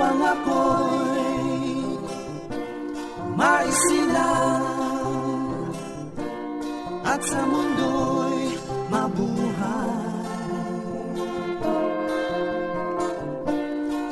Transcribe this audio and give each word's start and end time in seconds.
Upang 0.00 0.32
ako'y 0.32 1.84
maisilang 3.36 4.64
At 7.04 7.20
sa 7.20 7.44
mundo'y 7.44 8.56
mabuhay. 8.88 9.92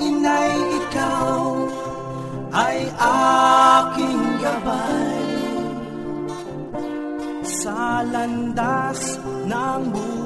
Inay, 0.05 0.53
ikaw 0.77 1.57
ay 2.53 2.79
aking 3.81 4.21
gabay. 4.45 5.25
Sa 7.65 8.05
landas 8.05 9.17
ng 9.49 9.83
buhay 9.89 10.18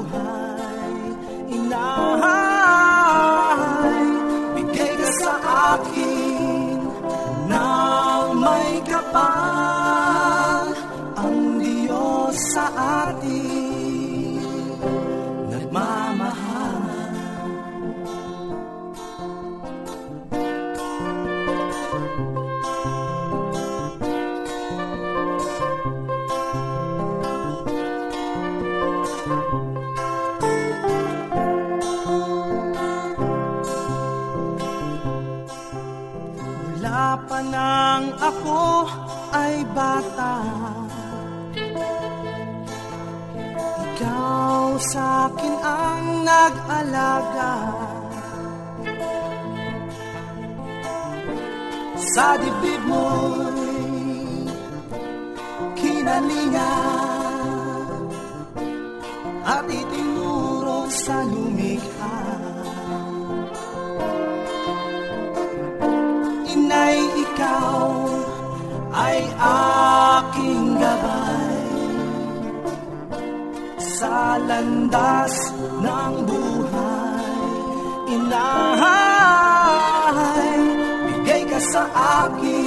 bigay 81.92 82.00
ka 82.00 82.61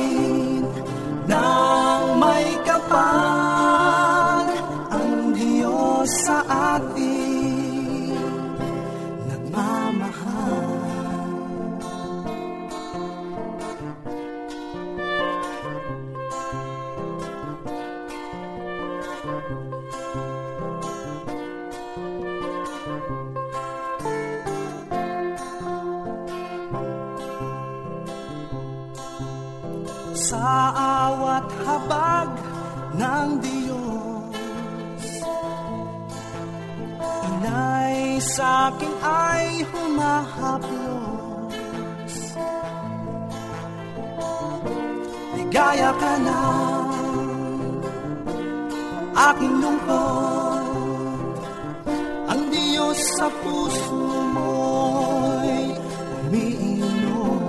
sa 53.15 53.31
puso 53.39 53.95
mo'y 54.35 55.71
umiinom. 56.19 57.39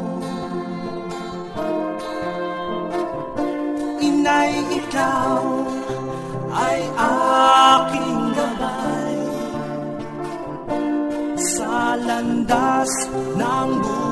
Inay, 3.99 4.53
ikaw 4.79 5.43
ay 6.55 6.81
aking 6.95 8.21
gabay 8.39 9.19
sa 11.35 11.99
landas 11.99 12.93
ng 13.35 13.71
buhay. 13.83 14.06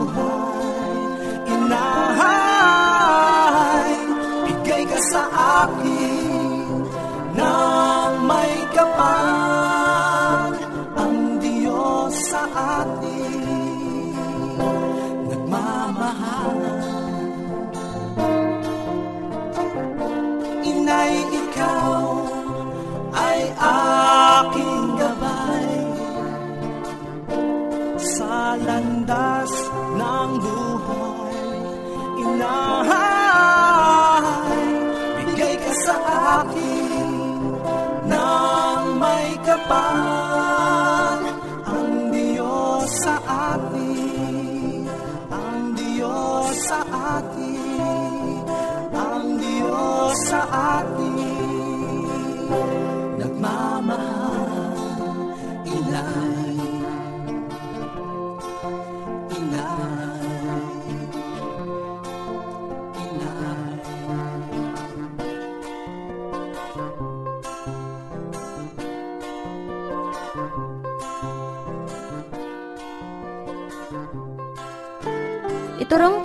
May 39.69 40.14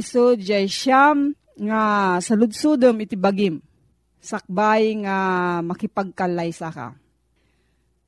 iso 0.00 0.32
jay 0.40 0.64
siyam 0.64 1.36
nga 1.60 2.16
saludsudom 2.24 2.96
iti 3.04 3.20
bagim. 3.20 3.60
Sakbay 4.20 5.04
nga 5.04 5.18
makipagkalay 5.60 6.52
sa 6.52 6.72
ka. 6.72 6.96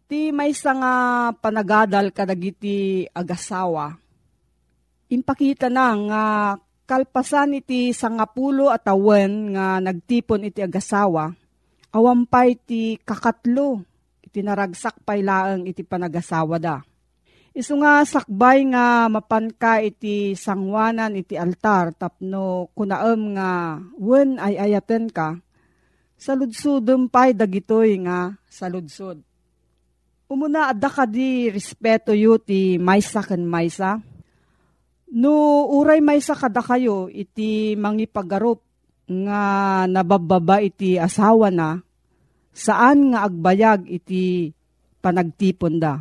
Ti 0.09 0.33
may 0.33 0.53
nga 0.53 0.93
panagadal 1.37 2.13
kadagiti 2.13 3.09
agasawa. 3.13 3.97
Impakita 5.13 5.69
na 5.73 5.89
nga 6.09 6.25
kalpasan 6.85 7.61
iti 7.61 7.97
sangapulo 7.97 8.69
at 8.69 8.85
awen 8.89 9.57
nga 9.57 9.81
nagtipon 9.81 10.45
iti 10.49 10.61
agasawa. 10.61 11.33
Awampay 11.93 12.57
ti 12.61 12.97
kakatlo 13.01 13.85
iti 14.21 14.41
naragsak 14.41 15.01
pay 15.05 15.21
laeng 15.25 15.69
iti 15.69 15.85
panagasawa 15.85 16.57
da. 16.57 16.81
Isu 17.53 17.77
nga 17.85 18.01
sakbay 18.09 18.65
nga 18.73 19.13
mapanka 19.13 19.77
iti 19.85 20.33
sangwanan 20.33 21.13
iti 21.21 21.37
altar 21.37 21.93
tapno 21.93 22.73
kunaem 22.73 23.37
nga 23.37 23.77
wen 24.01 24.41
ay 24.41 24.57
ayaten 24.57 25.13
ka 25.13 25.37
saludsudem 26.17 27.13
pay 27.13 27.37
dagitoy 27.37 28.01
nga 28.09 28.33
saludsud. 28.49 29.21
Umuna 30.33 30.73
adda 30.73 30.89
ka 30.89 31.05
di 31.05 31.53
respeto 31.53 32.17
yu 32.17 32.41
ti 32.41 32.81
maysa 32.81 33.21
ken 33.21 33.45
maysa. 33.45 34.01
No 35.13 35.69
uray 35.77 36.01
maysa 36.01 36.33
kada 36.33 36.65
kayo 36.65 37.13
iti 37.13 37.77
mangipagarup 37.77 38.65
nga 39.13 39.43
nabababa 39.85 40.65
iti 40.65 40.97
asawa 40.97 41.53
na 41.53 41.85
saan 42.57 43.13
nga 43.13 43.29
agbayag 43.29 43.85
iti 43.93 44.57
panagtipon 45.05 45.77
da. 45.77 46.01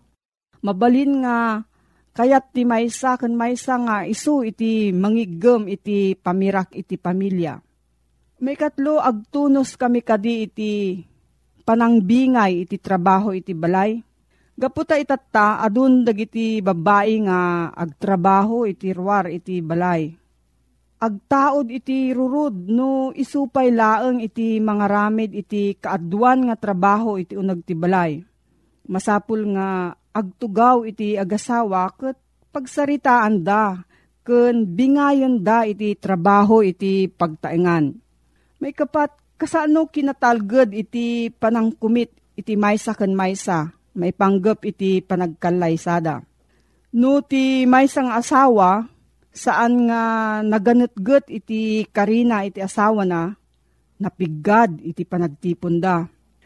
mabalin 0.61 1.25
nga 1.25 1.65
kayat 2.11 2.51
ti 2.53 2.67
maysa 2.67 3.17
ken 3.17 3.33
maysa 3.33 3.77
nga 3.81 3.97
isu 4.05 4.45
iti 4.47 4.91
mangiggem 4.93 5.67
iti 5.67 6.13
pamirak 6.15 6.75
iti 6.75 6.95
pamilya. 6.95 7.59
May 8.41 8.57
katlo 8.57 8.97
agtunos 8.97 9.77
kami 9.77 10.01
kadi 10.01 10.49
iti 10.49 10.71
panangbingay 11.61 12.65
iti 12.65 12.81
trabaho 12.81 13.37
iti 13.37 13.53
balay. 13.53 14.01
Gaputa 14.57 14.97
itatta 14.97 15.61
adun 15.61 16.05
dagiti 16.05 16.61
babae 16.61 17.15
nga 17.25 17.71
agtrabaho 17.73 18.65
iti 18.65 18.93
ruwar 18.93 19.29
iti 19.29 19.61
balay. 19.61 20.09
Agtaod 21.01 21.73
iti 21.73 22.13
rurud 22.13 22.69
no 22.69 23.09
isupay 23.09 23.73
laeng 23.73 24.21
iti 24.21 24.61
mga 24.61 24.85
ramid 24.85 25.33
iti 25.33 25.73
kaadwan 25.77 26.49
nga 26.49 26.55
trabaho 26.57 27.17
iti 27.17 27.33
unag 27.33 27.65
ti 27.65 27.73
balay. 27.73 28.21
Masapul 28.85 29.49
nga 29.53 29.97
agtugaw 30.11 30.83
iti 30.87 31.15
agasawa 31.15 31.91
ket 31.95 32.19
pagsaritaan 32.51 33.41
da 33.43 33.83
ken 34.21 34.67
bingayon 34.77 35.41
da 35.41 35.65
iti 35.65 35.97
trabaho 35.97 36.61
iti 36.61 37.09
pagtaengan. 37.09 37.95
May 38.61 38.75
kapat 38.75 39.11
kasano 39.39 39.89
kinatalged 39.89 40.75
iti 40.77 41.33
panangkumit 41.33 42.13
iti 42.37 42.53
maysa 42.53 42.93
ken 42.93 43.17
maysa 43.17 43.73
may 43.97 44.13
panggap 44.15 44.63
iti 44.63 45.03
panagkalaysada. 45.03 46.23
No 46.95 47.23
ti 47.23 47.63
maysa 47.65 48.03
nga 48.03 48.19
asawa 48.19 48.69
saan 49.31 49.87
nga 49.87 50.03
naganetget 50.43 51.31
iti 51.31 51.87
karina 51.87 52.43
iti 52.43 52.59
asawa 52.59 53.07
na 53.07 53.31
napiggad 53.97 54.79
iti 54.83 55.07
panagtipon 55.07 55.79
da. 55.79 56.03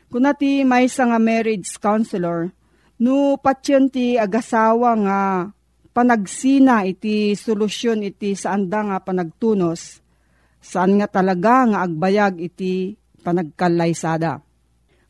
Kuna 0.08 0.38
ti 0.38 0.62
maysa 0.64 1.10
nga 1.10 1.20
marriage 1.20 1.76
counselor 1.82 2.54
no 3.02 3.36
patyon 3.40 3.92
ti 3.92 4.16
agasawa 4.16 4.92
nga 5.04 5.20
panagsina 5.96 6.84
iti 6.88 7.36
solusyon 7.36 8.04
iti 8.04 8.36
saan 8.36 8.68
da 8.68 8.84
nga 8.84 8.98
panagtunos 9.04 10.06
Saan 10.66 10.98
nga 10.98 11.06
talaga 11.06 11.62
nga 11.70 11.80
agbayag 11.86 12.42
iti 12.42 12.98
panagkalaysada. 13.22 14.42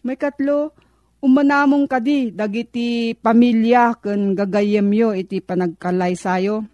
May 0.04 0.20
katlo, 0.20 0.76
umanamong 1.24 1.88
kadi 1.88 2.36
dagiti 2.36 3.16
pamilya 3.16 3.96
ken 4.04 4.36
gagayemyo 4.36 5.16
iti 5.16 5.40
panagkalaysayo. 5.40 6.68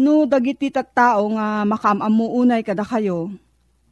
No 0.00 0.24
dagiti 0.24 0.72
tattao 0.72 1.28
nga 1.36 1.68
makamamuunay 1.68 2.64
kada 2.64 2.88
kayo, 2.88 3.32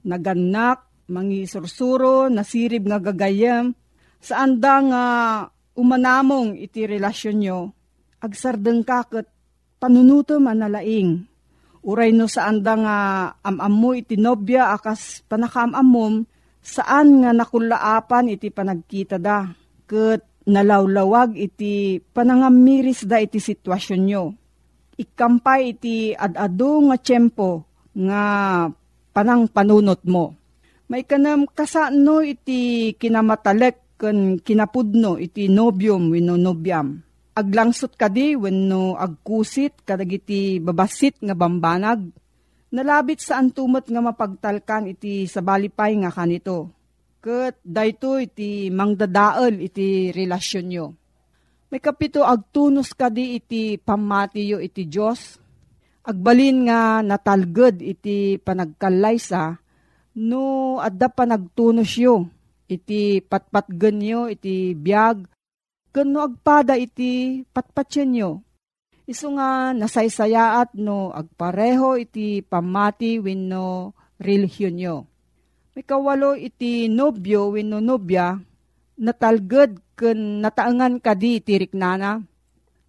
naganak, 0.09 0.89
mangisursuro, 1.05 2.33
nasirib 2.33 2.89
nga 2.89 3.01
gagayem, 3.01 3.77
saan 4.25 4.57
da 4.57 4.81
nga 4.81 5.05
umanamong 5.75 6.59
iti 6.59 6.87
relasyon 6.87 7.37
nyo, 7.39 7.59
agsardeng 8.23 8.87
kakot 8.87 9.27
panunuto 9.83 10.39
manalaing. 10.41 11.27
Uray 11.85 12.17
no 12.17 12.25
saan 12.25 12.65
da 12.65 12.75
nga 12.81 12.97
amam 13.45 13.75
mo 13.77 13.91
iti 13.93 14.17
nobya 14.17 14.73
akas 14.73 15.21
panakamamom, 15.29 16.25
saan 16.65 17.21
nga 17.21 17.37
nakulaapan 17.37 18.33
iti 18.33 18.49
panagkita 18.49 19.21
da. 19.21 19.53
Kat 19.85 20.25
nalawlawag 20.49 21.37
iti 21.37 22.01
panangamiris 22.01 23.05
da 23.05 23.21
iti 23.21 23.37
sitwasyon 23.37 24.03
nyo. 24.09 24.33
Ikampay 24.97 25.77
iti 25.77 26.17
adado 26.17 26.89
nga 26.89 26.97
tiyempo 26.97 27.69
nga 27.93 28.23
panang 29.13 29.45
panunot 29.53 30.01
mo. 30.09 30.33
May 30.89 31.05
kanam 31.05 31.45
kasano 31.45 32.25
iti 32.25 32.93
kinamatalek 32.97 33.84
ken 34.01 34.43
kinapudno 34.43 35.17
iti 35.19 35.47
nobium 35.51 36.11
wenno 36.13 36.35
nobyam 36.35 37.05
aglangsot 37.35 37.99
kadi 37.99 38.39
wenno 38.39 38.95
agkusit 38.95 39.83
kadagiti 39.83 40.63
babasit 40.63 41.19
nga 41.19 41.35
bambanag. 41.35 42.15
Nalabit 42.75 43.23
sa 43.23 43.39
antumot 43.39 43.87
nga 43.87 44.03
mapagtalkan 44.03 44.91
iti 44.91 45.27
sabalipay 45.31 45.95
nga 46.03 46.11
kanito. 46.11 46.71
Kat 47.23 47.59
dayto 47.63 48.19
iti 48.19 48.71
mangdadaol 48.71 49.63
iti 49.63 50.11
relasyon 50.11 50.67
nyo. 50.67 50.87
May 51.71 51.83
kapito 51.83 52.23
agtunos 52.23 52.95
kadi 52.95 53.39
iti 53.39 53.79
pamatiyo 53.79 54.59
iti 54.63 54.87
Diyos. 54.87 55.39
Agbalin 56.05 56.69
nga 56.69 57.01
natalged 57.01 57.81
iti 57.81 58.37
panagkalaysa 58.39 59.57
no 60.21 60.79
adda 60.79 61.11
panagtunos 61.11 61.97
yo 61.99 62.29
iti 62.67 63.21
patpatgen 63.25 63.99
yo 64.01 64.21
iti 64.31 64.73
biyag 64.73 65.29
Kano 65.95 66.27
agpada 66.27 66.75
iti 66.75 67.47
patpatyan 67.55 68.11
nyo. 68.11 68.31
Iso 69.07 69.31
nga 69.39 69.71
nasaysayaat 69.71 70.75
no 70.75 71.15
agpareho 71.15 71.95
iti 71.95 72.43
pamati 72.43 73.23
wenno 73.23 73.95
relihiyon 74.19 74.75
nyo. 74.75 74.97
May 75.79 75.87
kawalo 75.87 76.35
iti 76.35 76.91
nobyo 76.91 77.55
wenno 77.55 77.79
nobya 77.79 78.35
natalged 78.99 79.79
ken 79.95 80.43
nataangan 80.43 80.99
kadi 80.99 81.39
iti 81.39 81.63
riknana. 81.63 82.19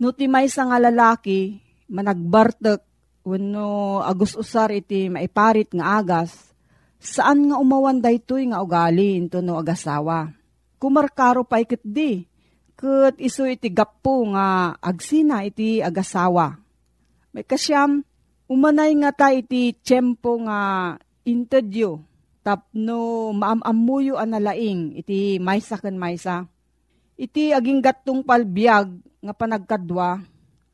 No 0.01 0.09
ti 0.09 0.25
may 0.25 0.49
nga 0.49 0.81
lalaki 0.81 1.61
managbartek 1.93 2.81
wenno 3.21 4.01
agus 4.01 4.33
usar 4.33 4.73
iti 4.73 5.13
maiparit 5.13 5.69
nga 5.77 6.01
agas 6.01 6.54
saan 7.05 7.53
nga 7.53 7.61
umawan 7.61 8.01
daytoy 8.01 8.49
nga 8.49 8.65
ugali 8.65 9.21
into 9.21 9.39
no 9.45 9.61
agasawa. 9.61 10.33
Kumarkaro 10.81 11.45
pa 11.45 11.61
ikit 11.61 11.85
di 11.85 12.25
Kat 12.75 13.15
iso 13.23 13.47
iti 13.47 13.71
gapo 13.71 14.27
nga 14.35 14.75
agsina 14.83 15.47
iti 15.47 15.79
agasawa. 15.79 16.59
May 17.31 17.47
kasyam, 17.47 18.03
umanay 18.51 18.91
nga 18.99 19.15
ta 19.15 19.31
iti 19.31 19.71
tiyempo 19.79 20.43
nga 20.43 20.59
interview 21.23 21.95
tapno 22.43 23.31
maamamuyo 23.31 24.19
analaing 24.19 24.91
iti 24.99 25.39
maysa 25.39 25.79
ken 25.79 25.95
maysa. 25.95 26.43
Iti 27.15 27.55
aging 27.55 27.79
gatong 27.79 28.27
palbiag 28.27 28.91
nga 29.23 29.31
panagkadwa, 29.31 30.19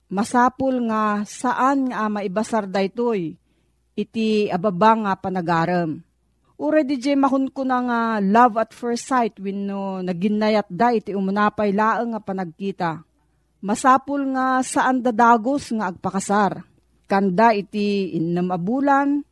masapul 0.10 0.82
nga 0.90 1.22
saan 1.30 1.94
nga 1.94 2.10
maibasar 2.10 2.66
daytoy 2.66 3.38
iti 3.94 4.50
ababa 4.50 4.98
nga 5.06 5.14
panagarem 5.22 6.02
Ure 6.62 6.86
di 6.86 7.02
jay 7.02 7.18
mahun 7.18 7.50
ko 7.50 7.66
na 7.66 7.82
nga 7.82 8.00
love 8.22 8.62
at 8.62 8.70
first 8.70 9.10
sight 9.10 9.34
when 9.42 9.66
no 9.66 9.98
naginayat 10.06 10.70
da 10.70 10.94
iti 10.94 11.10
umunapay 11.10 11.74
laeng 11.74 12.14
nga 12.14 12.22
panagkita. 12.22 13.02
Masapul 13.66 14.30
nga 14.38 14.62
saan 14.62 15.02
dadagos 15.02 15.74
nga 15.74 15.90
agpakasar. 15.90 16.62
Kanda 17.10 17.58
iti 17.58 18.14
innam 18.14 18.54
abulan 18.54 19.26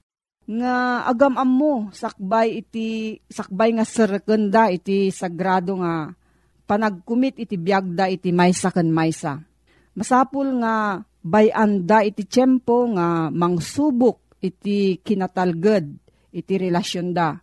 nga 0.50 1.06
agam 1.06 1.38
mo 1.46 1.94
sakbay 1.94 2.66
iti 2.66 3.22
sakbay 3.30 3.78
nga 3.78 3.86
serkenda 3.86 4.74
iti 4.74 5.14
sagrado 5.14 5.78
nga 5.86 6.10
panagkumit 6.66 7.38
iti 7.38 7.62
biyagda 7.62 8.10
iti 8.10 8.34
maysa 8.34 8.74
ken 8.74 8.90
maysa. 8.90 9.38
Masapul 9.94 10.66
nga 10.66 11.06
bayanda 11.22 12.02
iti 12.02 12.26
tiyempo 12.26 12.90
nga 12.98 13.30
mangsubok 13.30 14.42
iti 14.42 14.98
kinatalged 15.06 16.09
iti 16.34 16.58
relasyon 16.58 17.14
da. 17.14 17.38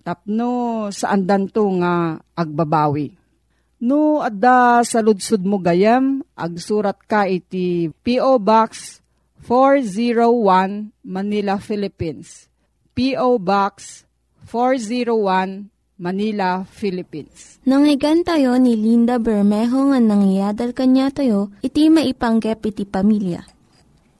Tapno 0.00 0.88
saan 0.88 1.28
danto 1.28 1.68
nga 1.78 2.16
agbabawi. 2.16 3.20
No, 3.80 4.20
adda 4.20 4.84
sa 4.84 5.00
ludsud 5.00 5.40
mo 5.44 5.56
gayam, 5.56 6.20
agsurat 6.36 7.00
ka 7.08 7.24
iti 7.24 7.88
P.O. 8.04 8.36
Box 8.36 9.00
401 9.48 10.92
Manila, 11.00 11.56
Philippines. 11.56 12.48
P.O. 12.92 13.40
Box 13.40 14.04
401 14.52 15.72
Manila, 16.00 16.64
Philippines. 16.68 17.60
Nangyigan 17.68 18.24
tayo 18.24 18.56
ni 18.56 18.72
Linda 18.76 19.20
Bermejo 19.20 19.92
nga 19.92 20.00
nangyadal 20.00 20.72
kanya 20.72 21.12
tayo, 21.12 21.52
iti 21.60 21.92
maipanggep 21.92 22.60
iti 22.72 22.84
pamilya. 22.88 23.44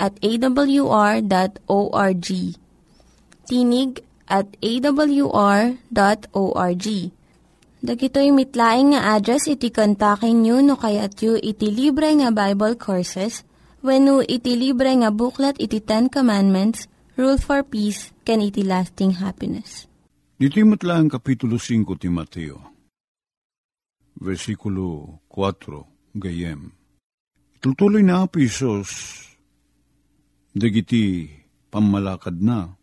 at 0.00 0.16
awr.org. 0.24 1.28
Tinig 3.44 3.92
at 4.24 4.48
awr.org. 4.64 5.76
Dagitoy 7.80 8.28
mitlaing 8.36 8.92
nga 8.92 9.16
address 9.16 9.48
iti 9.48 9.72
kontakin 9.72 10.44
nyo 10.44 10.60
no 10.60 10.76
kayat 10.76 11.16
yu 11.24 11.40
iti 11.40 11.72
libre 11.72 12.12
nga 12.12 12.28
Bible 12.28 12.76
Courses 12.76 13.40
when 13.80 14.04
no 14.04 14.20
iti 14.20 14.52
libre 14.52 14.92
nga 15.00 15.08
buklat 15.08 15.56
iti 15.56 15.80
Ten 15.80 16.12
Commandments, 16.12 16.84
Rule 17.16 17.40
for 17.40 17.64
Peace, 17.64 18.12
can 18.28 18.44
iti 18.44 18.60
lasting 18.60 19.16
happiness. 19.24 19.88
Iti 20.40 20.60
matlaang 20.64 21.08
Kapitulo 21.08 21.56
5 21.56 22.00
ti 22.00 22.08
Mateo, 22.12 22.60
versikulo 24.20 25.20
4, 25.32 26.20
gayem. 26.20 26.72
Tutuloy 27.60 28.04
na 28.04 28.24
apisos 28.24 28.88
dagiti 30.50 31.30
pamalakad 31.70 32.42
na, 32.42 32.74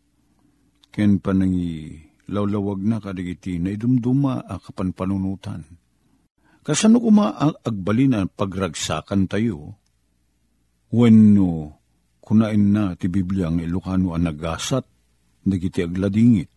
ken 0.91 1.19
panangi 1.19 1.99
lawlawag 2.27 2.83
na 2.83 2.97
kadagiti 2.99 3.59
na 3.59 3.71
idumduma 3.71 4.43
a 4.43 4.59
kapan 4.59 4.91
panunutan. 4.91 5.63
Kasano 6.63 6.99
kuma 6.99 7.31
agbalin 7.63 8.15
ang 8.17 8.27
pagragsakan 8.27 9.31
tayo, 9.31 9.79
when 10.91 11.31
no, 11.31 11.79
kunain 12.19 12.75
na 12.75 12.91
ti 12.99 13.07
Biblia 13.07 13.47
ang 13.47 13.63
Ilocano 13.63 14.11
ang 14.11 14.27
nagasat, 14.27 14.83
dagiti 15.47 15.79
agladingit, 15.79 16.51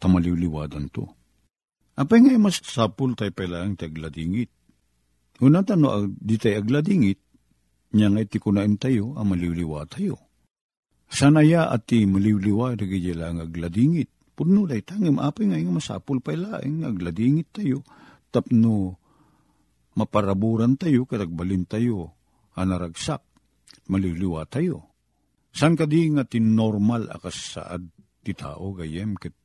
tamaliwliwadan 0.00 0.88
to. 0.88 1.04
Apay 2.00 2.24
nga 2.24 2.40
mas 2.40 2.64
sapul 2.64 3.12
tayo 3.12 3.28
pala 3.36 3.68
ang 3.68 3.76
ti 3.76 3.84
agladingit. 3.84 4.48
Unatan 5.44 5.84
no, 5.84 6.08
di 6.08 6.40
tayo 6.40 6.64
agladingit, 6.64 7.20
Nya 7.92 8.08
nga 8.08 8.20
iti 8.24 8.40
kunain 8.40 8.80
tayo, 8.80 9.16
ang 9.20 9.36
maliliwa 9.36 9.84
tayo. 9.88 10.16
Sanaya 11.12 11.68
at 11.68 11.84
ti 11.84 12.08
maliliwa, 12.08 12.72
dagay 12.72 13.12
lang 13.12 13.40
agladingit. 13.40 14.08
Puno 14.32 14.64
day 14.64 14.80
tangim, 14.80 15.20
apay 15.20 15.52
nga 15.52 15.60
yung 15.60 15.76
masapul 15.76 16.24
pa 16.24 16.32
ilaing, 16.32 16.88
agladingit 16.88 17.52
tayo. 17.52 17.84
Tapno, 18.32 18.96
maparaburan 19.92 20.80
tayo, 20.80 21.04
karagbalin 21.04 21.68
tayo, 21.68 22.16
anaragsak, 22.56 23.20
maliliwa 23.92 24.48
tayo. 24.48 24.88
San 25.52 25.76
ka 25.76 25.84
di 25.84 26.08
nga 26.16 26.24
normal 26.40 27.12
akas 27.12 27.60
saad 27.60 27.84
ti 28.24 28.32
tao 28.32 28.72
gayem, 28.72 29.20
kat 29.20 29.36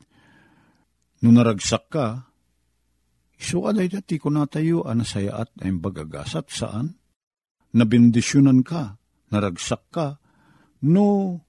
No 1.17 1.33
naragsak 1.33 1.89
ka, 1.89 2.29
iso 3.41 3.65
aday 3.65 3.89
dati 3.89 4.21
ko 4.21 4.29
natayo 4.29 4.85
anasayaat 4.85 5.65
ay 5.65 5.73
bagagasat 5.73 6.45
saan? 6.53 6.93
Nabindisyonan 7.75 8.63
ka, 8.63 8.95
naragsak 9.33 9.83
ka, 9.91 10.07
no 10.87 11.39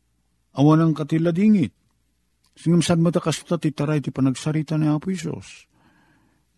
awanang 0.57 0.97
katila 0.97 1.31
dingit. 1.31 1.75
Singam 2.59 2.83
sad 2.83 2.99
mo 2.99 3.15
ta 3.15 3.23
kasta 3.23 3.55
ti 3.55 3.71
taray 3.71 4.03
ti 4.03 4.11
panagsarita 4.11 4.75
ni 4.75 4.91
Apo 4.91 5.15
Isos. 5.15 5.69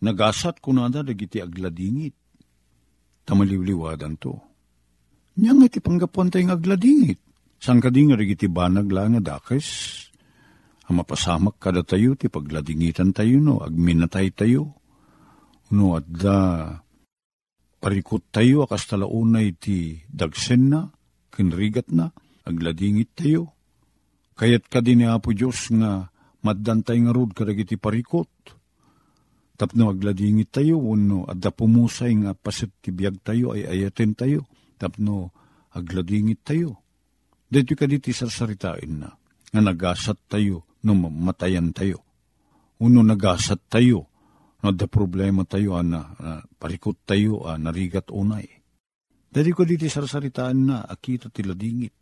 Nagasat 0.01 0.57
ko 0.57 0.73
na 0.73 0.89
da 0.89 1.05
dagiti 1.05 1.37
agladingit. 1.37 2.17
Tamaliwliwadan 3.21 4.17
to. 4.17 4.33
Nya 5.37 5.53
nga 5.53 5.69
iti 5.69 5.77
panggapuan 5.77 6.33
tayong 6.33 6.57
agladingit. 6.57 7.21
San 7.61 7.77
ka 7.77 7.93
di 7.93 8.09
nga 8.09 8.17
banag 8.49 8.89
lang 8.89 9.21
dakes? 9.21 9.67
Ang 10.89 11.05
mapasamak 11.05 11.61
kada 11.61 11.85
tayo, 11.85 12.17
ti 12.17 12.27
pagladingitan 12.27 13.13
tayo, 13.13 13.37
no, 13.37 13.61
agminatay 13.61 14.33
tayo. 14.33 14.81
No, 15.71 15.95
at 15.95 16.09
da, 16.09 16.37
parikot 17.81 18.29
tayo, 18.29 18.69
akas 18.69 18.85
talaunay 18.93 19.57
ti 19.57 20.05
dagsen 20.05 20.69
na, 20.69 20.93
kinrigat 21.33 21.89
na, 21.89 22.13
agladingit 22.45 23.17
tayo. 23.17 23.57
Kayat 24.37 24.69
ka 24.69 24.85
din 24.85 25.01
ni 25.01 25.05
Apo 25.09 25.33
Diyos 25.33 25.73
nga, 25.73 26.13
maddantay 26.45 27.01
nga 27.01 27.11
rod 27.11 27.33
kadagiti 27.33 27.81
parikot. 27.81 28.29
Tapno 29.57 29.89
agladingit 29.89 30.53
tayo, 30.53 30.77
uno, 30.77 31.25
at 31.25 31.41
da 31.41 31.49
pumusay 31.49 32.13
nga 32.21 32.37
pasit 32.37 32.69
tibiyag 32.85 33.25
tayo, 33.25 33.57
ay 33.57 33.65
ayaten 33.65 34.13
tayo. 34.13 34.45
Tapno 34.77 35.33
agladingit 35.73 36.45
tayo. 36.45 36.85
Dito 37.49 37.73
ka 37.73 37.89
diti 37.89 38.13
sarsaritain 38.13 38.93
na, 39.01 39.09
nga 39.51 39.61
nagasat 39.61 40.21
tayo, 40.29 40.69
no 40.85 40.93
matayan 40.95 41.73
tayo. 41.73 42.05
Uno 42.81 43.03
nagasat 43.03 43.61
tayo, 43.67 44.10
no 44.61 44.69
da 44.71 44.85
problema 44.85 45.45
tayo, 45.45 45.77
ana, 45.77 46.13
na, 46.21 46.41
parikot 46.57 47.01
tayo, 47.05 47.45
ah, 47.49 47.57
narigat 47.57 48.13
unay. 48.13 48.45
Dito 49.31 49.55
ko 49.55 49.63
diti 49.63 49.87
sarsaritaan 49.87 50.59
na, 50.67 50.77
akita 50.83 51.31
tila 51.31 51.55
dingit. 51.55 51.95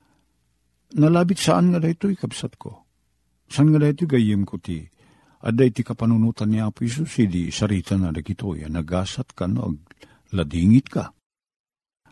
Nalabit 0.97 1.37
saan 1.37 1.69
nga 1.69 1.79
dito 1.79 2.09
ikabsat 2.09 2.57
ko? 2.57 2.71
Saan 3.45 3.69
nga 3.69 3.79
dito 3.79 4.09
gayim 4.09 4.43
ko 4.43 4.57
ti? 4.57 4.81
Aday 5.39 5.71
ti 5.71 5.85
kapanunutan 5.85 6.51
ni 6.51 6.59
Apo 6.59 6.83
Isus, 6.83 7.15
hindi 7.15 7.47
sarita 7.53 7.95
na 7.95 8.11
dagito, 8.11 8.57
ya 8.57 8.67
nagasat 8.67 9.31
ka 9.31 9.47
no, 9.47 9.87
ladingit 10.35 10.91
ka. 10.91 11.15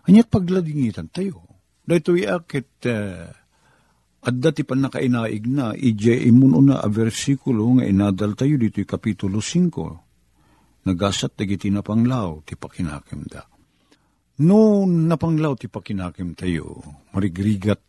Anyat 0.07 0.31
pagladingitan 0.31 1.11
tayo. 1.11 1.43
Dito 1.83 2.15
akit 2.15 2.87
uh, 2.87 3.27
adda 4.23 4.49
ti 4.55 4.63
pan 4.63 4.79
nakainaig 4.83 5.43
na 5.47 5.75
ije 5.75 6.15
imun 6.27 6.55
una 6.55 6.79
a 6.79 6.87
versikulo 6.87 7.67
nga 7.79 7.83
inadal 7.87 8.35
tayo 8.35 8.55
dito 8.55 8.79
kapitulo 8.87 9.43
5. 9.43 10.06
Nagasat 10.87 11.35
dagiti 11.35 11.67
napanglaw 11.67 12.47
ti 12.47 12.55
pakinakim 12.55 13.27
da. 13.27 13.43
No 14.47 14.87
napanglaw 14.87 15.59
ti 15.59 15.67
pakinakim 15.67 16.31
tayo, 16.31 16.79
marigrigat 17.11 17.83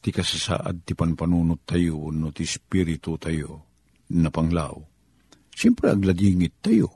ti 0.00 0.08
kasasaad 0.08 0.88
ti 0.88 0.96
panpanunot 0.96 1.68
tayo 1.68 2.08
no 2.08 2.32
ti 2.32 2.48
spirito 2.48 3.20
tayo 3.20 3.68
napanglaw. 4.08 4.72
Siyempre 5.52 5.92
agladingit 5.92 6.64
tayo. 6.64 6.88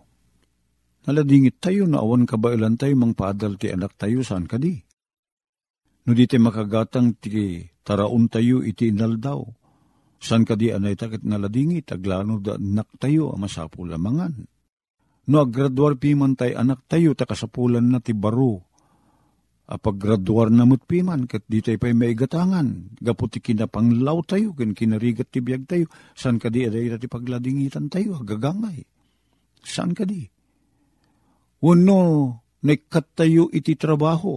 Naladingit 1.05 1.61
tayo 1.61 1.85
na 1.85 2.01
awan 2.01 2.25
kabailan 2.25 2.81
tayo 2.81 2.97
mang 2.97 3.13
paadal 3.13 3.61
ti 3.61 3.69
anak 3.69 3.93
tayo 4.01 4.25
saan 4.25 4.49
ka 4.49 4.57
di. 4.57 4.81
No 6.09 6.17
di 6.17 6.25
tayo 6.25 6.49
makagatang 6.49 7.21
ti 7.21 7.61
taraon 7.85 8.33
tayo 8.33 8.65
iti 8.65 8.89
inaldaw. 8.89 9.45
San 10.25 10.49
ka 10.49 10.57
di 10.57 10.73
anay 10.73 10.97
takit 10.97 11.21
naladingit 11.21 11.93
aglano 11.93 12.41
da 12.41 12.57
anak 12.57 12.97
tayo 12.97 13.37
ang 13.37 13.45
masapo 13.45 13.85
lamangan. 13.85 14.54
No 15.25 15.41
aggraduar 15.41 15.97
piman 15.97 16.37
tayo 16.37 16.61
anak 16.61 16.85
tayo 16.85 17.17
takasapulan 17.17 17.89
na 17.89 18.01
ti 18.01 18.13
baro. 18.13 18.61
Apaggraduar 19.65 20.53
na 20.53 20.69
piman 20.77 21.25
kat 21.25 21.49
di 21.49 21.65
tayo 21.65 21.81
pa'y 21.81 21.97
maigatangan. 21.97 23.01
Gaputi 23.01 23.41
kinapanglaw 23.41 24.21
tayo, 24.29 24.53
kin 24.53 24.77
kinarigat 24.77 25.33
ti 25.33 25.41
biyag 25.41 25.65
tayo. 25.65 25.89
San 26.13 26.37
ka 26.37 26.53
di 26.53 26.69
aday 26.69 26.93
ti 27.01 27.09
pagladingitan 27.09 27.89
tayo, 27.89 28.21
gagangay. 28.21 28.85
San 29.65 29.97
ka 29.97 30.05
di? 30.05 30.29
Uno, 31.65 32.01
naikat 32.61 33.17
tayo 33.17 33.49
iti 33.49 33.73
trabaho. 33.81 34.37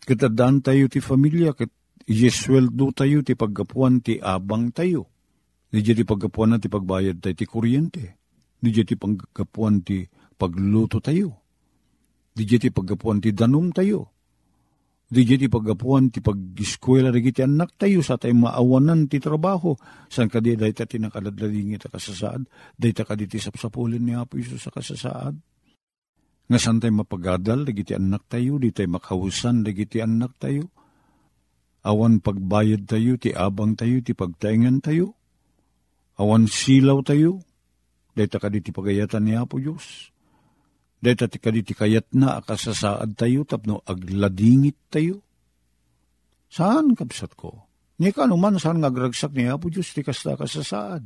Katadaan 0.00 0.64
tayo 0.64 0.88
ti 0.88 1.04
familia, 1.04 1.52
kat 1.52 1.68
ijesweldo 2.08 2.96
tayo 2.96 3.20
ti 3.20 3.36
paggapuan 3.36 4.00
ti 4.00 4.16
abang 4.16 4.72
tayo. 4.72 5.12
Di 5.68 5.84
ti 5.84 6.08
paggapuan 6.08 6.56
na 6.56 6.58
ti 6.58 6.72
pagbayad 6.72 7.20
tayo 7.20 7.36
ti 7.36 7.44
kuryente. 7.44 8.19
Di 8.60 8.84
ti 8.84 8.94
paggapuan 8.94 9.80
ti 9.80 10.04
pagluto 10.36 11.00
tayo. 11.00 11.28
Di 12.36 12.44
ti 12.44 12.68
paggapuan 12.68 13.24
ti 13.24 13.32
danum 13.32 13.72
tayo. 13.72 14.20
Di 15.10 15.26
ti 15.26 15.50
paggapuan 15.50 16.14
ti 16.14 16.22
pag-eskwela 16.22 17.10
rin 17.10 17.34
ti 17.34 17.42
anak 17.42 17.74
tayo 17.74 17.98
sa 17.98 18.14
tayo 18.14 18.36
maawanan 18.46 19.10
ti 19.10 19.18
trabaho. 19.18 19.74
San 20.06 20.30
ka 20.30 20.38
di 20.38 20.54
dahi 20.54 20.70
ta 20.70 20.86
tinakaladladingi 20.86 21.82
ta 21.82 21.90
kasasaad, 21.90 22.46
dahi 22.78 22.92
ta 22.94 23.02
ka 23.02 23.18
di 23.18 23.26
ti 23.26 23.42
sapsapulin 23.42 24.06
ni 24.06 24.14
Apo 24.14 24.38
Isus 24.38 24.62
sa 24.62 24.70
kasasaad. 24.70 25.34
Nga 26.46 26.58
san 26.62 26.78
tayo 26.78 26.94
mapagadal, 26.94 27.66
dagiti 27.66 27.98
anak 27.98 28.30
tayo, 28.30 28.62
di 28.62 28.70
tayo 28.70 28.94
makahusan, 28.94 29.66
dagiti 29.66 29.98
anak 29.98 30.38
tayo. 30.38 30.70
Awan 31.82 32.22
pagbayad 32.22 32.86
tayo, 32.86 33.18
ti 33.18 33.34
abang 33.34 33.74
tayo, 33.74 33.98
ti 34.06 34.14
pagtaingan 34.14 34.78
tayo. 34.78 35.18
Awan 36.22 36.46
silaw 36.46 37.02
tayo, 37.02 37.42
dahita 38.20 38.36
ka 38.36 38.52
di 38.52 38.60
ti 38.60 38.68
pagayatan 38.68 39.24
ni 39.24 39.32
Apo 39.32 39.56
Diyos. 39.56 40.12
Dahita 41.00 41.24
ti 41.24 41.40
ka 41.40 41.48
di 41.48 41.64
ti 41.64 41.72
kayat 41.72 42.12
na 42.12 42.36
akasasaad 42.36 43.16
tayo, 43.16 43.48
tapno 43.48 43.80
agladingit 43.80 44.92
tayo. 44.92 45.24
Saan 46.52 46.92
kapsat 46.92 47.32
ko? 47.32 47.64
Ni 48.04 48.12
ka 48.12 48.28
naman 48.28 48.60
saan 48.60 48.84
ngagragsak 48.84 49.32
ni 49.32 49.48
Apo 49.48 49.72
Diyos 49.72 49.96
ti 49.96 50.04
kasta 50.04 50.36
kasasaad. 50.36 51.00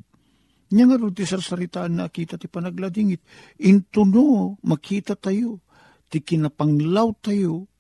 Nya 0.74 0.90
nga 0.90 0.98
ti 1.14 1.22
sarsaritaan 1.22 2.02
na 2.02 2.10
kita 2.10 2.34
ti 2.34 2.50
panagladingit. 2.50 3.22
Intuno, 3.62 4.58
makita 4.66 5.14
tayo. 5.14 5.62
Ti 6.10 6.18
kinapanglaw 6.18 7.14
tayo. 7.22 7.70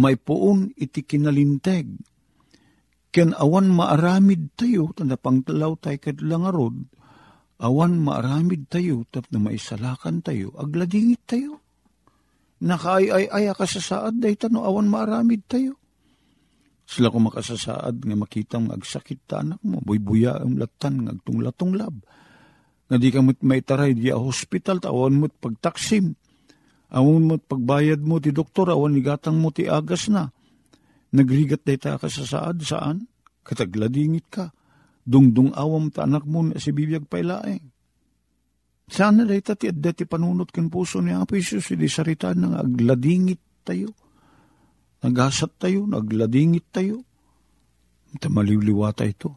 May 0.00 0.16
poon 0.16 0.72
iti 0.72 1.04
kinalinteg. 1.04 2.00
Ken 3.12 3.36
awan 3.36 3.68
maaramid 3.68 4.56
tayo, 4.56 4.90
tanda 4.96 5.20
panglaw 5.20 5.76
tayo 5.76 6.00
kadlangarod. 6.00 7.03
Awan 7.64 7.96
maaramid 7.96 8.68
tayo, 8.68 9.08
tap 9.08 9.24
na 9.32 9.40
maisalakan 9.40 10.20
tayo, 10.20 10.52
agladingit 10.60 11.24
tayo. 11.24 11.64
Nakaay-ay-ay 12.60 13.56
kasasaad 13.56 14.20
day 14.20 14.36
tano, 14.36 14.68
awan 14.68 14.84
maaramid 14.84 15.48
tayo. 15.48 15.80
Sila 16.84 17.08
ko 17.08 17.16
makasasaad 17.24 18.04
nga 18.04 18.16
makitang 18.20 18.68
agsakit 18.68 19.24
ta 19.24 19.40
anak 19.40 19.64
mo, 19.64 19.80
buybuya 19.80 20.36
ang 20.44 20.60
latan, 20.60 21.08
nga 21.08 21.16
agtunglatong 21.16 21.72
lab. 21.72 21.96
Nga 22.92 22.96
di 23.00 23.08
ka 23.08 23.24
mo't 23.24 23.40
may 23.40 23.64
taray 23.64 23.96
hospital, 24.12 24.84
awan 24.84 25.16
mo't 25.16 25.32
pagtaksim. 25.40 26.12
Awan 26.92 27.24
mo't 27.24 27.48
pagbayad 27.48 28.04
mo 28.04 28.20
ti 28.20 28.28
doktor, 28.28 28.68
awan 28.68 29.00
igatang 29.00 29.40
mo 29.40 29.48
ti 29.48 29.64
agas 29.64 30.12
na. 30.12 30.28
Nagrigat 31.16 31.64
day 31.64 31.80
ta 31.80 31.96
kasasaad, 31.96 32.60
saan? 32.60 33.08
Katagladingit 33.40 34.28
ka. 34.28 34.52
Dungdung 35.04 35.52
awam 35.52 35.92
ta 35.92 36.08
anak 36.08 36.24
mo 36.24 36.40
na 36.40 36.56
si 36.56 36.72
bibiyag 36.72 37.06
pailaeng. 37.06 37.68
Sana 38.88 39.24
day 39.28 39.40
ta 39.44 39.56
ti 39.56 39.68
adda 39.68 39.92
ti 39.92 40.04
panunot 40.08 40.48
ken 40.48 40.72
puso 40.72 41.00
ni 41.00 41.12
Apo 41.12 41.36
Isus, 41.36 41.72
di 41.72 41.88
sarita 41.88 42.32
nga 42.32 42.64
agladingit 42.64 43.64
tayo 43.64 43.92
Nagasat 45.04 45.60
tayo, 45.60 45.84
nagladingit 45.84 46.72
tayo. 46.72 47.04
Ita 48.16 48.32
maliliwata 48.32 49.04
ito. 49.04 49.36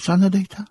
Sana 0.00 0.32
day 0.32 0.48
ta. 0.48 0.64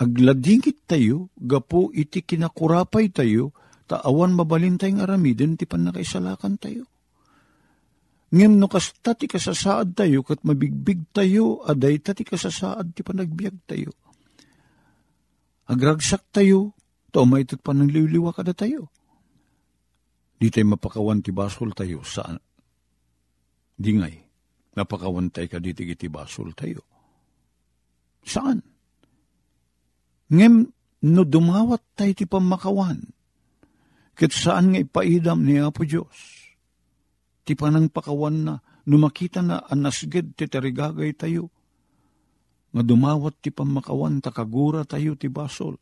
Agladingit 0.00 0.88
tayo, 0.88 1.28
gapo 1.36 1.92
iti 1.92 2.24
kinakurapay 2.24 3.12
tayo, 3.12 3.52
taawan 3.84 4.32
mabalin 4.32 4.80
tayong 4.80 5.04
aramiden, 5.04 5.60
ti 5.60 5.68
panakaisalakan 5.68 6.56
tayo. 6.56 6.88
Ngem 8.30 8.62
no 8.62 8.70
kasta 8.70 9.18
ti 9.18 9.26
kasasaad 9.26 9.98
tayo, 9.98 10.22
kat 10.22 10.46
mabigbig 10.46 11.10
tayo, 11.10 11.66
aday 11.66 11.98
ta 11.98 12.14
ti 12.14 12.22
kasasaad 12.22 12.94
ti 12.94 13.02
panagbiag 13.02 13.66
tayo. 13.66 13.90
Agragsak 15.66 16.30
tayo, 16.30 16.78
to 17.10 17.26
maitot 17.26 17.58
pa 17.58 17.74
ng 17.74 17.90
liwliwa 17.90 18.30
kada 18.30 18.54
tayo. 18.54 18.86
Di 20.38 20.46
tayo 20.46 20.78
mapakawan 20.78 21.26
ti 21.26 21.34
basol 21.34 21.74
tayo 21.74 22.06
sa 22.06 22.30
dingay. 23.74 24.14
Napakawantay 24.78 25.50
ka 25.50 25.58
diti 25.58 25.82
iti 25.82 26.06
basol 26.06 26.54
tayo. 26.54 26.86
Saan? 28.22 28.62
Ngem, 30.30 30.70
no 31.10 31.22
dumawat 31.26 31.98
tayo 31.98 32.14
ti 32.14 32.30
pamakawan, 32.30 33.02
ket 34.14 34.30
saan 34.30 34.70
nga 34.70 34.78
ipaidam 34.78 35.42
ni 35.42 35.58
Apo 35.58 35.82
Diyos? 35.82 36.39
Ti 37.50 37.58
panang 37.58 37.90
pakawan 37.90 38.46
na, 38.46 38.54
numakita 38.86 39.42
na 39.42 39.58
anasged 39.58 40.38
ti 40.38 40.46
tarigagay 40.46 41.18
tayo. 41.18 41.50
nga 42.70 42.86
dumawat 42.86 43.42
ti 43.42 43.50
pamakawan 43.50 44.22
takagura 44.22 44.86
tayo 44.86 45.18
ti 45.18 45.26
basol. 45.26 45.74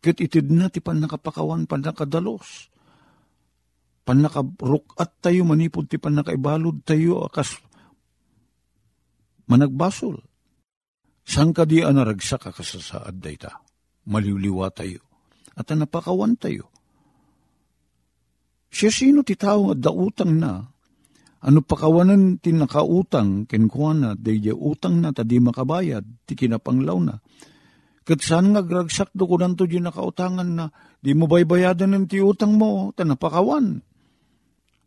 Ket 0.00 0.24
itid 0.24 0.48
na 0.48 0.72
ti 0.72 0.80
panakapakawan 0.80 1.68
panakadalos. 1.68 2.72
Panakarukat 4.08 5.20
tayo 5.20 5.44
manipod 5.44 5.92
ti 5.92 6.00
panakaibalod 6.00 6.80
tayo 6.88 7.28
akas 7.28 7.60
managbasol. 9.44 10.24
San 11.28 11.52
ka 11.52 11.68
di 11.68 11.84
anaragsak 11.84 12.48
akasasaad 12.48 13.20
dayta? 13.20 13.60
Maliwliwa 14.08 14.72
tayo. 14.72 15.04
At 15.52 15.68
napakawan 15.68 16.40
tayo. 16.40 16.72
Siya 18.72 18.88
sino 18.88 19.20
ti 19.20 19.36
tao 19.36 19.68
nga 19.68 19.76
dautang 19.76 20.32
na 20.40 20.72
ano 21.42 21.58
pakawanan 21.58 22.38
ti 22.38 22.54
nakautang, 22.54 23.50
kenkwana, 23.50 24.14
day 24.14 24.38
utang 24.54 25.02
na, 25.02 25.10
tadi 25.10 25.42
makabayad, 25.42 26.06
ti 26.22 26.38
kinapanglaw 26.38 26.98
na. 27.02 27.18
Kat 28.06 28.22
saan 28.22 28.54
nga 28.54 28.62
gragsak 28.62 29.10
do 29.10 29.26
ko 29.26 29.42
nanto 29.42 29.66
di 29.66 29.82
nakautangan 29.82 30.50
na, 30.54 30.70
di 31.02 31.18
mo 31.18 31.26
baybayadan 31.26 31.98
ng 31.98 32.06
ti 32.06 32.22
utang 32.22 32.54
mo, 32.54 32.94
tanapakawan. 32.94 33.82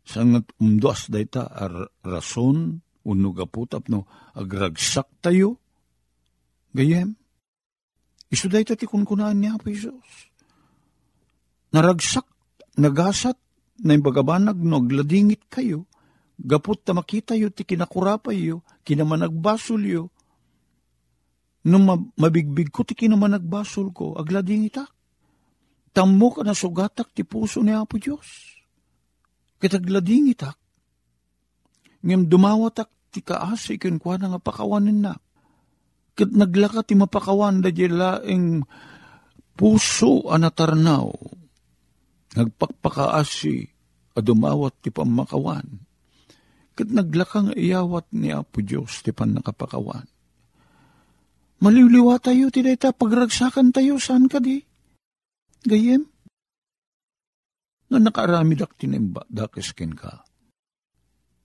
Saan 0.08 0.28
nga 0.32 0.40
umdos 0.56 1.12
day 1.12 1.28
ta, 1.28 1.44
ar 1.44 1.92
rason, 2.00 2.80
unog 3.04 3.36
aputap 3.36 3.92
no, 3.92 4.08
agragsak 4.32 5.12
tayo. 5.20 5.60
Gayem, 6.72 7.20
iso 8.32 8.48
day 8.48 8.64
ta 8.64 8.80
ti 8.80 8.88
kunkunaan 8.88 9.36
niya 9.36 9.60
po 9.60 9.68
Isos. 9.68 10.32
Naragsak, 11.76 12.24
nagasat, 12.80 13.36
na 13.84 13.92
imbagabanag 13.96 14.56
no, 14.60 14.80
agladingit 14.80 15.48
kayo, 15.52 15.84
Gapot 16.36 16.76
ta 16.84 16.92
makita 16.92 17.32
yo, 17.32 17.48
ti 17.48 17.64
kinakurapay 17.64 18.52
yo, 18.52 18.60
kinamanagbasol 18.84 19.82
yo. 19.88 20.04
Nung 21.64 22.12
mabigbig 22.14 22.68
ko, 22.68 22.84
ti 22.84 22.92
kinamanagbasol 22.92 23.90
ko, 23.96 24.14
aglading 24.20 24.68
itak. 24.68 24.92
Tammo 25.96 26.28
ka 26.28 26.44
na 26.44 26.52
sugatak 26.52 27.16
ti 27.16 27.24
puso 27.24 27.64
ni 27.64 27.72
Apo 27.72 27.96
Diyos. 27.96 28.52
Kitaglading 29.56 30.28
itak. 30.36 30.60
Ngem 32.04 32.28
dumawatak 32.28 32.92
ti 33.08 33.24
kaasi 33.24 33.80
kwa 33.80 34.20
na 34.20 34.36
nga 34.36 34.40
pakawanin 34.40 35.08
na. 35.08 35.16
Kat 36.12 36.28
naglaka 36.36 36.84
ti 36.84 36.92
mapakawan 36.92 37.64
da 37.64 37.72
laing 37.72 38.60
puso 39.56 40.28
anatarnaw. 40.28 41.08
Nagpakpakaasi 42.36 43.56
adumawat 44.16 44.84
ti 44.84 44.92
pamakawan 44.92 45.86
kat 46.76 46.92
naglakang 46.92 47.56
iyawat 47.56 48.12
ni 48.12 48.28
Apo 48.36 48.60
Diyos 48.60 49.00
ti 49.00 49.10
pan 49.10 49.32
nakapakawan. 49.32 50.04
Maliliwa 51.56 52.20
tayo, 52.20 52.52
ti 52.52 52.60
ta 52.76 52.92
pagragsakan 52.92 53.72
tayo, 53.72 53.96
saan 53.96 54.28
ka 54.28 54.36
di? 54.36 54.60
Gayem? 55.64 56.04
Nga 57.88 57.96
nakarami 57.96 58.60
dak 58.60 58.76
tinimba, 58.76 59.24
dakis 59.32 59.72
ken 59.72 59.96
ka. 59.96 60.20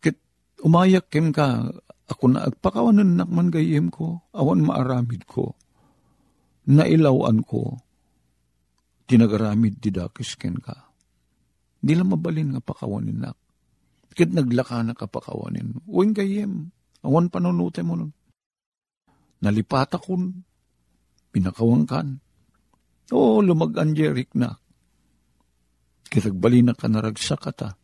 Kit 0.03 0.19
umayak 0.67 1.07
ken 1.07 1.31
ka, 1.31 1.63
ako 2.11 2.23
na 2.27 2.51
agpakawanan 2.51 3.15
nakman 3.15 3.47
gayem 3.47 3.87
ko, 3.87 4.27
awan 4.35 4.67
maaramid 4.67 5.23
ko. 5.23 5.55
Nailawan 6.67 7.39
ko, 7.47 7.79
tinagaramid 9.11 9.83
di 9.83 9.91
dakis 9.91 10.39
ken 10.39 10.55
ka. 10.55 10.87
Di 11.83 11.91
lang 11.91 12.15
mabalin 12.15 12.55
nga 12.55 12.63
pakawanin 12.63 13.19
nak. 13.19 13.35
Kit 14.15 14.31
naglaka 14.31 14.79
na 14.79 14.95
kapakawanin. 14.95 15.83
Uwing 15.83 16.15
kayem, 16.15 16.71
awan 17.03 17.27
panunute 17.27 17.83
mo 17.83 17.99
nun. 17.99 18.11
Nalipat 19.43 19.99
akon, 19.99 20.47
pinakawang 21.35 21.83
kan. 21.83 22.07
Oo, 23.11 23.43
lumagan 23.43 23.91
na. 24.39 24.55
Kitagbali 26.07 26.63
na 26.63 26.75
ka 26.75 26.87
naragsak 26.87 27.43
ata. 27.51 27.75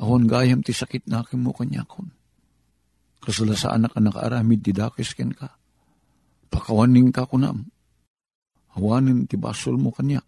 Awan 0.00 0.26
gayam 0.26 0.64
ti 0.64 0.74
sakit 0.74 1.06
na 1.06 1.22
aking 1.22 1.42
mo 1.42 1.54
kanya 1.54 1.86
kon. 1.86 2.10
Kasalasaan 3.20 3.86
na 3.86 3.92
ka 3.92 4.00
nakaaramid 4.00 4.64
ti 4.64 4.72
dakis 4.72 5.12
ken 5.14 5.36
ka. 5.36 5.54
Pakawanin 6.50 7.12
ka 7.14 7.28
kunam. 7.28 7.68
Awanin 8.78 9.26
ti 9.26 9.34
basol 9.40 9.80
mo 9.80 9.90
kanya. 9.90 10.22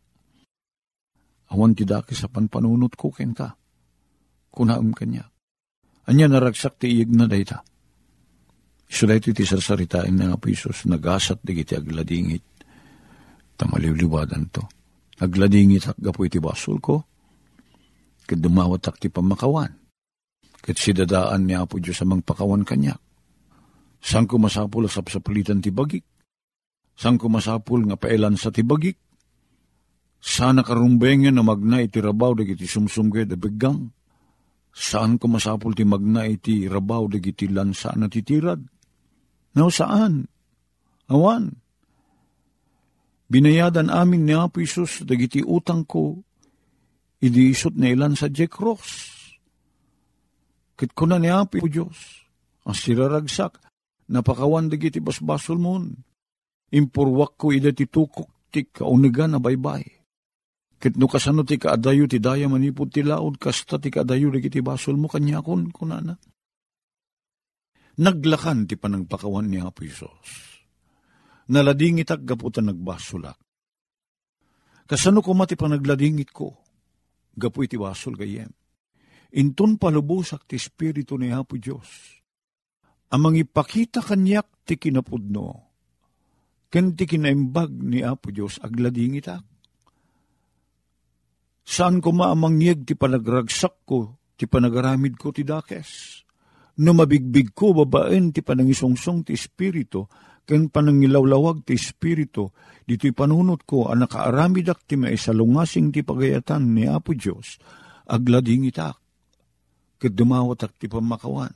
Awan 1.52 1.76
ti 1.76 1.84
dakis 1.84 2.24
sa 2.24 2.32
panpanunot 2.32 2.96
ko 2.96 3.12
ken 3.12 3.36
ka 3.36 3.54
kunaam 4.52 4.92
kanya. 4.92 5.24
Anya 6.06 6.28
naragsak 6.28 6.76
ti 6.76 6.92
iyag 6.92 7.10
na 7.16 7.24
dayta. 7.24 7.64
Iso 8.92 9.08
dayto 9.08 9.32
ti 9.32 9.48
sarsaritain 9.48 10.12
na 10.12 10.28
nga 10.28 10.38
Isos, 10.44 10.84
nagasat 10.84 11.40
di 11.40 11.56
kiti 11.56 11.72
agladingit. 11.72 12.44
Tamaliwliwadan 13.56 14.44
to. 14.52 14.62
Agladingit 15.24 15.88
hakgapo 15.88 16.28
iti 16.28 16.36
basol 16.36 16.76
ko. 16.82 17.00
Kat 18.28 18.38
dumawat 18.38 18.84
ti 19.00 19.08
pamakawan. 19.08 19.72
Kat 20.62 20.76
si 20.76 20.92
dadaan 20.92 21.48
ni 21.48 21.56
Apo 21.56 21.80
Diyos 21.80 22.04
amang 22.04 22.22
pakawan 22.22 22.62
kanya. 22.62 22.94
Sang 24.02 24.28
ko 24.28 24.36
masapul 24.36 24.86
sa 24.86 25.00
sapalitan 25.02 25.62
ti 25.62 25.70
bagik. 25.72 26.04
Sang 27.02 27.18
ko 27.18 27.26
masapul 27.26 27.82
nga 27.90 27.98
paelan 27.98 28.38
sa 28.38 28.54
ti 28.54 28.62
bagik. 28.62 28.94
Sana 30.22 30.62
karumbengen 30.62 31.34
na 31.34 31.42
magna 31.42 31.82
iti 31.82 31.98
rabaw 31.98 32.38
da 32.38 32.46
iti 32.46 32.62
sumsumgay 32.62 33.26
da 33.26 33.34
begang 33.34 33.90
Saan 34.72 35.20
ko 35.20 35.28
masapul 35.28 35.76
ti 35.76 35.84
magna 35.84 36.24
iti 36.24 36.64
rabaw 36.64 37.04
dagiti 37.04 37.44
lansa 37.52 37.92
na 37.92 38.08
titirad? 38.08 38.64
No, 39.52 39.68
saan? 39.68 40.24
Awan. 41.12 41.52
Binayadan 43.28 43.92
amin 43.92 44.24
ni 44.24 44.32
Apo 44.32 44.64
Isus 44.64 45.04
dagiti 45.04 45.44
utang 45.44 45.84
ko, 45.84 46.24
idi 47.20 47.52
isot 47.52 47.76
na 47.76 47.92
ilan 47.92 48.16
sa 48.16 48.32
Jack 48.32 48.56
Ross. 48.56 49.12
Kit 50.72 50.96
ko 50.96 51.04
na 51.04 51.20
ni 51.20 51.28
Apo 51.28 51.60
Diyos, 51.68 52.24
ang 52.64 52.76
siraragsak, 52.76 53.60
napakawan 54.08 54.72
dagiti 54.72 55.04
basbasol 55.04 55.60
mon. 55.60 55.92
Impurwak 56.72 57.36
ko 57.36 57.52
ida 57.52 57.70
ti 57.72 57.84
tukok 57.84 58.48
ti 58.48 58.68
kaunigan 58.68 59.36
na 59.36 59.40
baybay 59.40 60.02
Kit 60.82 60.98
no 60.98 61.06
kasano 61.06 61.46
ti 61.46 61.62
kaadayo 61.62 62.10
ti 62.10 62.18
daya 62.18 62.50
manipod 62.50 62.90
ti 62.90 63.06
laod, 63.06 63.38
kasta 63.38 63.78
ti 63.78 63.86
kaadayo 63.86 64.34
di 64.34 64.42
kiti 64.42 64.58
basol 64.58 64.98
mo 64.98 65.06
kanya 65.06 65.38
kon 65.38 65.70
kunana. 65.70 66.18
Naglakan 68.02 68.66
ti 68.66 68.74
panagpakawan 68.74 69.46
ni 69.46 69.62
Apo 69.62 69.86
Isos. 69.86 70.58
Naladingit 71.54 72.10
ag 72.10 72.26
gaputan 72.26 72.66
nagbasulak. 72.66 73.38
Kasano 74.90 75.22
ko 75.22 75.38
mati 75.38 75.54
panagladingit 75.54 76.34
ko, 76.34 76.50
gapu 77.30 77.62
iti 77.62 77.78
basol 77.78 78.18
gayem. 78.18 78.50
Intun 79.38 79.78
palubusak 79.78 80.50
ti 80.50 80.58
Espiritu 80.58 81.14
ni 81.14 81.30
Apo 81.30 81.62
Diyos. 81.62 82.18
Amang 83.14 83.38
ipakita 83.38 84.02
kanyak 84.02 84.66
ti 84.66 84.74
kinapudno, 84.74 85.71
ken 86.72 86.96
ti 86.96 87.04
kinaimbag 87.04 87.68
ni 87.84 88.00
Apo 88.00 88.32
Diyos 88.32 88.56
agladingit 88.64 89.28
ak 89.28 89.44
Saan 91.62 92.02
ko 92.02 92.10
maamangyeg 92.10 92.84
ti 92.84 92.98
panagragsak 92.98 93.86
ko, 93.86 94.18
ti 94.34 94.50
panagaramid 94.50 95.14
ko 95.14 95.30
ti 95.30 95.46
dakes? 95.46 96.20
No 96.82 96.92
mabigbig 96.92 97.54
ko 97.54 97.70
babaen 97.72 98.34
ti 98.34 98.42
panangisungsong 98.42 99.30
ti 99.30 99.38
espiritu, 99.38 100.04
ken 100.42 100.68
panangilawlawag 100.68 101.62
ti 101.62 101.78
espiritu, 101.78 102.50
dito'y 102.82 103.14
panunot 103.14 103.62
ko 103.62 103.88
ang 103.88 104.04
nakaaramidak 104.04 104.84
ti 104.84 104.98
maisalungasing 104.98 105.94
ti 105.94 106.02
pagayatan 106.02 106.76
ni 106.76 106.84
Apo 106.90 107.14
Diyos, 107.14 107.62
aglading 108.10 108.66
itak, 108.66 108.98
ket 110.02 110.12
dumawatak 110.12 110.76
ti 110.76 110.90
pamakawan. 110.90 111.54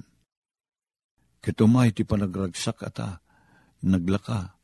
Ket 1.43 1.61
umay 1.61 1.91
ti 1.91 2.07
panagragsak 2.07 2.79
ata, 2.87 3.21
naglaka, 3.85 4.56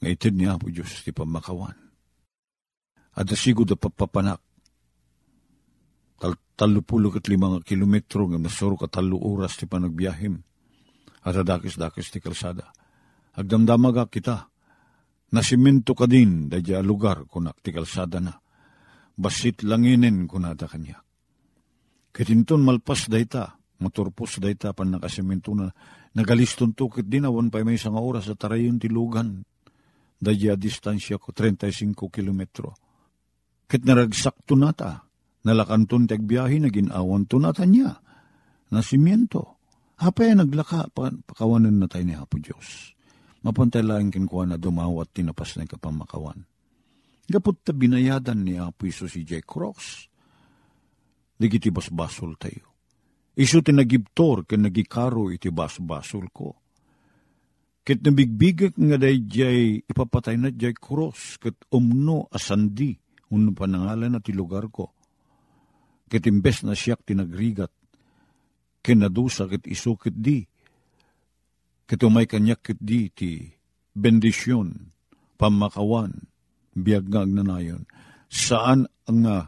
nga 0.00 0.08
itid 0.08 0.36
ni 0.36 0.44
Apo 0.44 0.68
Diyos 0.68 1.02
ti 1.02 1.12
pamakawan 1.12 1.86
at 3.16 3.32
asigo 3.32 3.64
da 3.64 3.74
papapanak. 3.74 4.40
Tal 6.20 6.36
talupulo 6.56 7.08
kat 7.12 7.28
limang 7.28 7.64
kilometro 7.64 8.28
nga 8.28 8.38
nasuro 8.40 8.76
ka 8.76 8.88
talo 8.88 9.16
oras 9.16 9.56
ti 9.56 9.64
panagbiyahem. 9.64 10.36
At 11.26 11.34
adakis-dakis 11.34 12.12
ti 12.12 12.20
kalsada. 12.20 12.70
Agdamdamaga 13.36 14.06
kita. 14.08 14.52
Nasimento 15.32 15.96
ka 15.96 16.06
din 16.06 16.46
da 16.46 16.60
lugar 16.84 17.26
kunak 17.26 17.58
ti 17.64 17.72
kalsada 17.72 18.20
na. 18.20 18.36
Basit 19.16 19.64
langinin 19.64 20.28
kunada 20.28 20.68
kanya. 20.68 21.00
Kitinton 22.12 22.64
malpas 22.64 23.08
dayta, 23.08 23.56
motorpos 23.80 24.40
dayta 24.40 24.72
pan 24.72 24.92
nakasimento 24.92 25.52
na 25.56 25.72
nagaliston 26.16 26.72
tukit 26.72 27.08
din 27.08 27.28
awan 27.28 27.48
pa 27.52 27.64
may 27.64 27.76
isang 27.76 27.96
oras 27.96 28.28
sa 28.28 28.36
tarayon 28.36 28.76
ti 28.76 28.88
lugan. 28.92 29.44
Dadya 30.16 30.56
distansya 30.56 31.20
ko 31.20 31.32
35 31.32 31.92
kilometro 32.08 32.86
Ket 33.66 33.82
naragsak 33.82 34.46
tunata, 34.46 35.10
nalakanton 35.42 36.06
tagbiyahe 36.06 36.62
na 36.62 36.70
ginawan 36.70 37.26
tunata 37.26 37.66
niya, 37.66 37.98
na 38.70 38.78
simyento. 38.78 39.58
Hapay 39.98 40.38
naglaka, 40.38 40.86
pakawanan 40.94 41.82
na 41.82 41.90
tayo 41.90 42.06
ni 42.06 42.14
Apo 42.14 42.38
Diyos. 42.38 42.94
Mapantay 43.42 43.82
lang 43.82 44.14
kinkuha 44.14 44.54
na 44.54 44.56
dumawat 44.58 45.10
tinapas 45.18 45.58
na 45.58 45.66
kapamakawan. 45.66 46.46
Gapot 47.26 47.58
ta 47.66 47.74
binayadan 47.74 48.46
ni 48.46 48.54
Apo 48.54 48.86
Iso 48.86 49.10
si 49.10 49.26
Jack 49.26 49.50
Cross. 49.50 50.06
Digiti 51.34 51.74
basbasol 51.74 52.38
tayo. 52.38 52.70
Iso 53.34 53.66
tinagibtor 53.66 54.46
ken 54.46 54.62
nagikaro 54.62 55.34
iti 55.34 55.50
basbasol 55.50 56.30
ko. 56.30 56.54
Ket 57.86 58.02
nabigbigak 58.02 58.74
nga 58.74 58.98
day 58.98 59.22
jay 59.30 59.78
ipapatay 59.78 60.34
na 60.34 60.50
jay 60.50 60.74
cross 60.74 61.38
ket 61.38 61.54
umno 61.70 62.26
asandi 62.34 62.98
uno 63.30 63.54
panangalan 63.54 64.10
na 64.10 64.18
ti 64.18 64.34
lugar 64.34 64.66
ko. 64.74 64.90
Ket 66.10 66.26
imbes 66.26 66.66
na 66.66 66.74
siyak 66.74 67.06
tinagrigat 67.06 67.70
kinadusa 68.82 69.46
ket 69.46 69.70
iso 69.70 69.94
ket 69.94 70.18
di. 70.18 70.42
Ket 71.86 72.02
umay 72.02 72.26
kanyak 72.26 72.66
ket 72.66 72.82
di 72.82 73.06
ti 73.14 73.46
bendisyon, 73.94 74.90
pamakawan, 75.38 76.26
biyag 76.74 77.06
nga 77.06 77.22
agnanayon. 77.22 77.86
Saan 78.26 78.90
ang 79.06 79.18
nga 79.22 79.46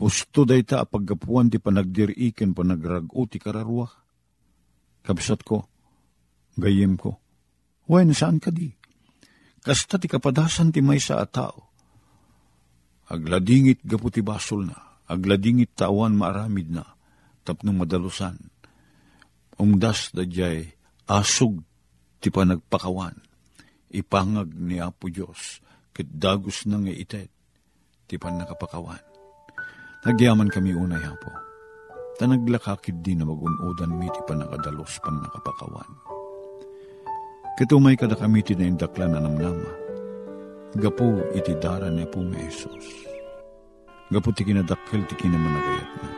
husto 0.00 0.48
day 0.48 0.64
ta 0.64 0.88
paggapuan 0.88 1.52
ti 1.52 1.60
panagdiriken 1.60 2.56
panagrago 2.56 3.28
ti 3.28 3.36
kararwa. 3.36 3.84
Kabsat 5.04 5.44
ko, 5.44 5.68
gayem 6.56 6.96
ko. 6.96 7.20
Wen, 7.90 8.14
saan 8.14 8.38
ka 8.38 8.54
di? 8.54 8.70
Kasta 9.66 9.98
ti 9.98 10.06
kapadasan 10.06 10.70
ti 10.70 10.78
may 10.78 11.02
sa 11.02 11.18
atao. 11.18 11.74
Agladingit 13.10 13.82
gaputi 13.82 14.22
basol 14.22 14.70
na, 14.70 14.78
agladingit 15.10 15.74
tawan 15.74 16.14
maaramid 16.14 16.70
na, 16.70 16.86
tapnong 17.42 17.82
madalusan. 17.82 18.38
Ungdas 19.58 20.14
da 20.14 20.22
jay 20.22 20.70
asog 21.10 21.66
ti 22.22 22.30
panagpakawan. 22.30 23.18
Ipangag 23.90 24.54
ni 24.54 24.78
Apo 24.78 25.10
Diyos, 25.10 25.58
kit 25.90 26.06
dagos 26.06 26.70
nang 26.70 26.86
iitet, 26.86 27.34
ti 28.06 28.14
panakapakawan. 28.22 29.02
Nagyaman 30.06 30.46
kami 30.46 30.78
unay 30.78 31.02
Apo. 31.02 31.34
Tanaglakakid 32.22 33.02
din 33.02 33.18
na 33.18 33.26
magunodan 33.26 33.98
mi 33.98 34.06
ti 34.14 34.22
panakadalos 34.22 35.02
pan 35.02 35.18
Kitumay 37.60 37.92
kada 37.92 38.16
kami 38.16 38.40
ti 38.40 38.56
na 38.56 38.72
namnama. 39.20 39.68
Gapu 40.80 41.20
iti 41.36 41.52
dara 41.60 41.92
ni 41.92 42.08
Apo 42.08 42.24
may 42.24 42.48
Jesus. 42.48 43.04
Gapu 44.08 44.32
ti 44.32 44.48
kinadakkel 44.48 45.04
ti 45.04 45.12
kinamanagayat 45.20 45.90
na 46.00 46.08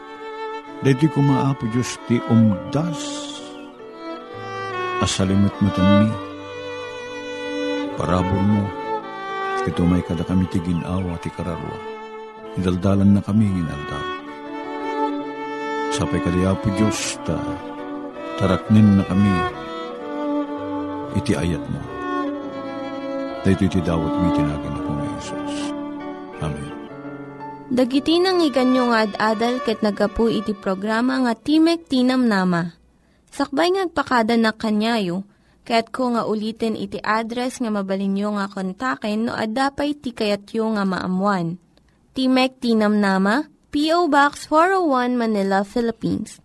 Dahiti 0.87 1.11
kumaapo 1.11 1.67
Diyos 1.75 1.99
ti 2.07 2.23
umdas. 2.31 3.03
Asalimot 5.03 5.51
mo 5.59 5.67
mi. 5.75 6.11
Parabol 7.99 8.43
mo. 8.47 8.63
Ito 9.67 9.83
may 9.83 10.07
kada 10.07 10.23
kami 10.23 10.47
ti 10.47 10.63
ginawa 10.63 11.19
ti 11.19 11.31
kararwa. 11.35 11.75
Idaldalan 12.55 13.19
na 13.19 13.21
kami 13.27 13.51
ginaldaw. 13.51 14.07
Sapay 15.91 16.23
kadiapo 16.23 16.71
Diyos 16.79 17.19
ta 17.27 17.35
taraknin 18.39 19.03
na 19.03 19.05
kami 19.11 19.62
iti 21.19 21.33
ayat 21.37 21.63
mo. 21.63 21.81
Dahito 23.43 23.67
iti 23.67 23.81
dawat 23.83 24.13
mi 24.23 24.29
tinagan 24.39 24.73
na 24.73 24.81
po 24.87 24.93
ni 24.95 25.07
Jesus. 25.19 25.55
Amen. 26.43 26.71
Dagiti 27.73 28.21
nang 28.21 28.45
iganyo 28.45 28.93
nga 28.93 29.09
ad-adal 29.09 29.65
ket 29.65 29.81
nagapu 29.81 30.29
iti 30.29 30.53
programa 30.53 31.25
nga 31.25 31.33
Timek 31.33 31.89
Tinam 31.89 32.29
Nama. 32.29 32.77
Sakbay 33.33 33.73
ngagpakada 33.73 34.37
na 34.37 34.53
kanyayo, 34.53 35.25
ket 35.65 35.89
ko 35.89 36.13
nga 36.13 36.29
ulitin 36.29 36.77
iti 36.77 37.01
address 37.01 37.65
nga 37.65 37.73
mabalinyo 37.73 38.37
nga 38.37 38.53
kontaken 38.53 39.25
no 39.25 39.33
ad-dapay 39.33 39.97
tikayatyo 39.97 40.77
nga 40.77 40.85
maamuan. 40.85 41.57
Timek 42.13 42.61
Tinam 42.61 43.01
Nama, 43.01 43.49
P.O. 43.73 44.13
Box 44.13 44.53
401 44.53 45.17
Manila, 45.17 45.65
Philippines. 45.65 46.45